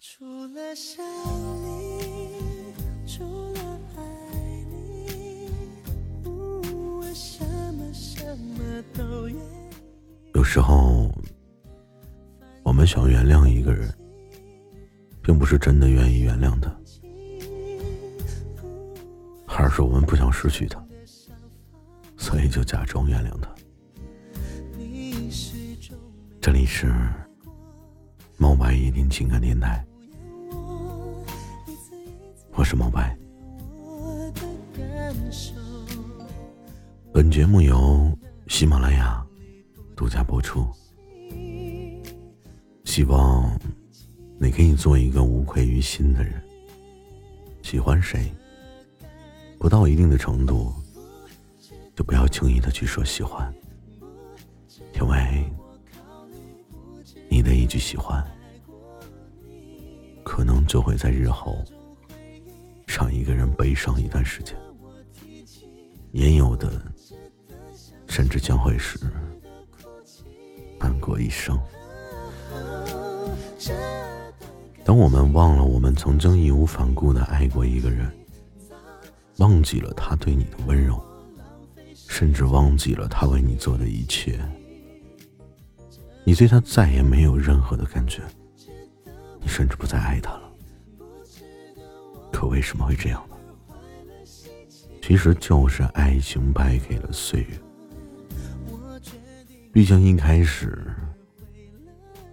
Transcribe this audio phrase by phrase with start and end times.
[0.00, 1.04] 除了想
[1.60, 2.72] 你，
[3.04, 3.24] 除
[3.54, 4.02] 了爱
[4.70, 5.50] 你，
[6.24, 7.44] 我什
[7.74, 8.60] 么什么
[8.94, 10.30] 都愿意。
[10.34, 11.10] 有时候，
[12.62, 13.92] 我们想原谅一个人，
[15.20, 16.72] 并不是真的愿意原谅他，
[19.48, 20.80] 而是我们不想失去他，
[22.16, 23.52] 所以就假装原谅他。
[26.40, 26.86] 这里是
[28.36, 29.84] 猫白夜听情感电台，
[32.58, 33.16] 我是猫白。
[37.12, 38.10] 本节目由
[38.48, 39.24] 喜马拉雅
[39.94, 40.66] 独家播出，
[42.82, 43.56] 希望
[44.40, 46.42] 你可以做一个无愧于心的人。
[47.62, 48.28] 喜欢谁，
[49.60, 50.74] 不到一定的程度，
[51.94, 53.54] 就不要轻易的去说喜欢，
[54.96, 55.44] 因为
[57.28, 58.20] 你的一句喜欢，
[60.24, 61.56] 可能就会在日后
[62.88, 64.56] 让一个人悲伤一段时间。
[66.10, 66.82] 也有的，
[68.08, 68.98] 甚至将会是
[70.80, 71.56] 难过一生。
[74.84, 78.10] 当我们忘了我们曾经义无反顾的爱过一个人，
[79.36, 80.98] 忘记了他对你的温柔，
[82.08, 84.40] 甚至忘记了他为你做的一切，
[86.24, 88.22] 你对他再也没有任何的感觉，
[89.40, 90.47] 你甚至不再爱他了。
[92.38, 93.36] 可为什么会这样呢？
[95.02, 97.60] 其实就是爱情败给了岁月。
[99.72, 100.86] 毕竟一开始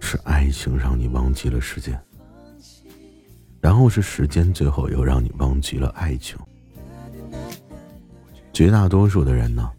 [0.00, 1.98] 是爱情让你忘记了时间，
[3.62, 6.36] 然后是时间最后又让你忘记了爱情。
[8.52, 9.72] 绝大多数的人呢，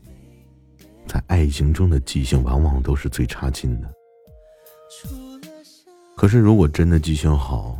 [1.06, 3.94] 在爱情中的记性往往都是最差劲的。
[6.18, 7.78] 可是如果真的记性好，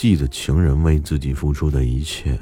[0.00, 2.38] 记得情人为自己付出的一切。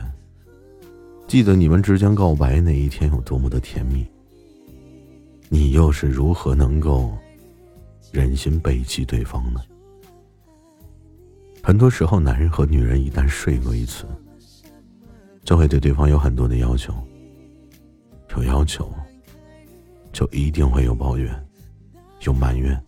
[1.27, 4.07] 记得你们之间告白那一天有多么的甜蜜，
[5.49, 7.19] 你又是如何能够
[8.13, 9.61] 忍心背弃对方呢？
[11.61, 14.07] 很多时候，男人和女人一旦睡过一次，
[15.43, 16.95] 就会对对方有很多的要求，
[18.37, 18.89] 有要求，
[20.13, 21.35] 就一定会有抱怨，
[22.21, 22.81] 有埋怨，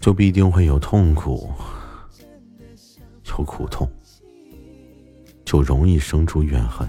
[0.00, 1.46] 就必定会有痛苦，
[3.40, 3.88] 有苦痛。
[5.46, 6.88] 就容易生出怨恨。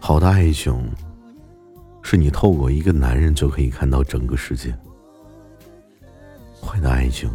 [0.00, 0.90] 好的爱情，
[2.02, 4.70] 是你透过一个男人就可以看到整个世界；
[6.62, 7.30] 坏的爱情，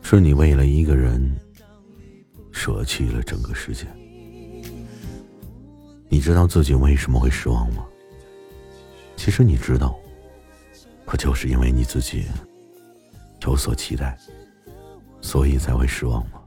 [0.00, 1.34] 是你为了一个人
[2.52, 3.84] 舍弃了整个世界。
[6.08, 7.84] 你知道自己为什么会失望吗？
[9.16, 9.98] 其实你知道，
[11.04, 12.26] 不就是因为你自己
[13.42, 14.18] 有所期待。
[15.20, 16.40] 所以才会失望吗？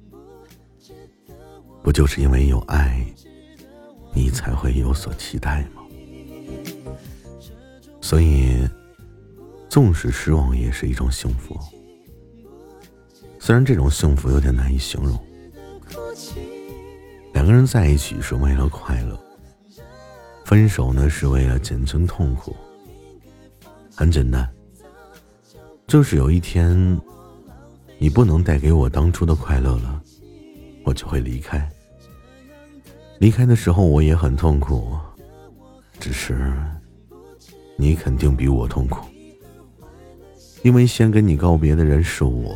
[1.84, 3.06] 不就是因为有爱，
[4.14, 5.82] 你才会有所期待吗？
[8.00, 8.68] 所以，
[9.68, 11.60] 纵使失望也是一种幸福。
[13.40, 15.20] 虽然这种幸福有点难以形容。
[17.34, 19.20] 两个人在一起是为了快乐，
[20.46, 22.56] 分手呢是为了减轻痛苦。
[23.96, 24.50] 很简单，
[25.92, 26.98] 就是有一天。
[28.00, 30.02] 你不能带给我当初的快乐了，
[30.86, 31.70] 我就会离开。
[33.20, 34.98] 离开的时候我也很痛苦，
[36.00, 36.52] 只是
[37.76, 39.06] 你肯定比我痛苦，
[40.64, 42.56] 因为先跟你告别的人是我，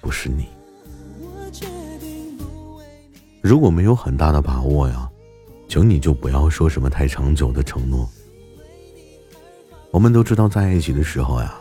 [0.00, 0.46] 不是你。
[3.40, 5.08] 如果没有很大的把握呀，
[5.68, 8.06] 请你就不要说什么太长久的承诺。
[9.92, 11.60] 我们都知道，在一起的时候呀。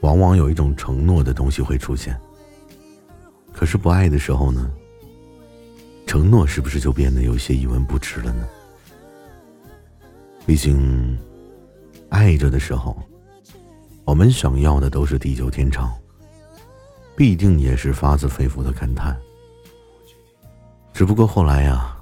[0.00, 2.18] 往往有一种承诺的东西会出现，
[3.52, 4.70] 可是不爱的时候呢？
[6.06, 8.46] 承诺是不是就变得有些一文不值了呢？
[10.46, 11.18] 毕竟，
[12.08, 12.96] 爱着的时候，
[14.04, 15.92] 我们想要的都是地久天长，
[17.16, 19.16] 必定也是发自肺腑的感叹。
[20.92, 21.96] 只不过后来呀，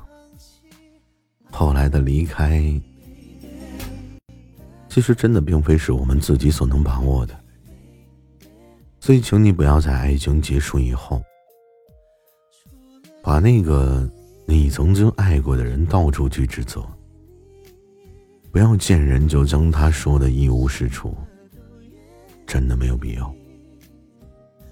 [1.50, 2.62] 后来的离开，
[4.90, 7.34] 其实真的并非是我们自己所能把握的。
[9.04, 11.22] 所以，请你不要在爱情结束以后，
[13.22, 14.08] 把那个
[14.46, 16.82] 你曾经爱过的人到处去指责。
[18.50, 21.14] 不要见人就将他说的一无是处，
[22.46, 23.30] 真的没有必要。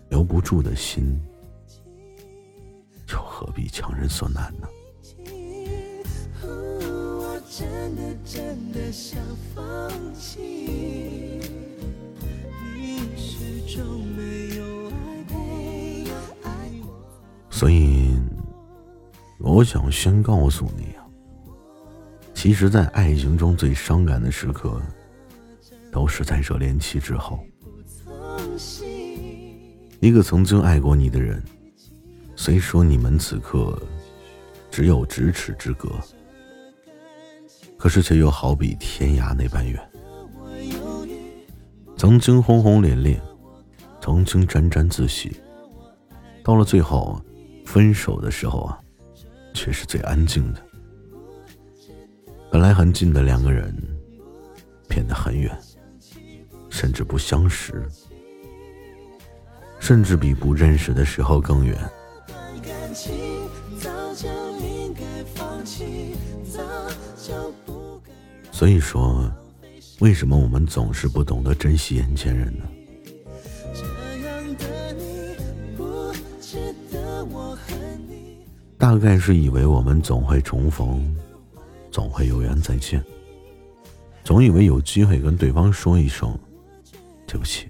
[0.08, 1.20] 留不住的心，
[3.11, 4.67] 又何必强人所难呢？
[7.50, 9.20] 真的真的想
[9.55, 10.40] 放弃，
[12.75, 13.43] 你是。
[17.62, 18.11] 所以，
[19.38, 21.06] 我想先告诉你啊，
[22.35, 24.82] 其实，在爱情中最伤感的时刻，
[25.93, 27.38] 都是在热恋期之后。
[30.00, 31.41] 一个曾经爱过你的人，
[32.35, 33.81] 虽说你们此刻
[34.69, 35.88] 只有咫尺之隔，
[37.79, 39.81] 可是却又好比天涯那般远。
[41.97, 43.23] 曾经轰轰烈烈，
[44.00, 45.37] 曾经沾沾自喜，
[46.43, 47.23] 到了最后，
[47.73, 48.79] 分手的时候啊，
[49.55, 50.61] 却是最安静的。
[52.51, 53.75] 本来很近的两个人，
[54.87, 55.59] 变得很远，
[56.69, 57.83] 甚至不相识。
[59.81, 61.75] 甚至比不认识的时候更远。
[68.51, 69.33] 所以说，
[70.01, 72.65] 为什么我们总是不懂得珍惜眼前人呢？
[78.79, 81.17] 大概是以为我们总会重逢，
[81.91, 83.05] 总会有缘再见，
[84.25, 86.39] 总以为有机会跟对方说一声
[87.27, 87.69] 对不起。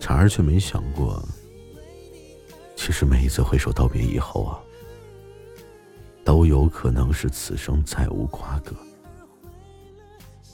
[0.00, 1.22] 然而却没想过，
[2.74, 4.58] 其实每一次挥手道别以后啊，
[6.24, 8.74] 都有可能是此生再无瓜葛。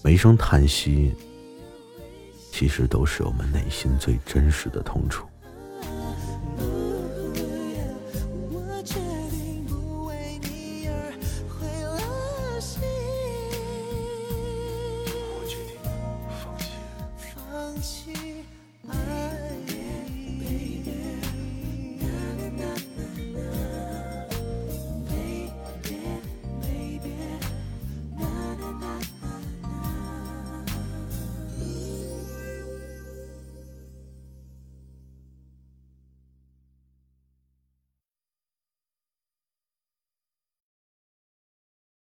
[0.03, 1.15] 每一声叹息，
[2.57, 5.27] 其实都是我们内心最真实的痛楚。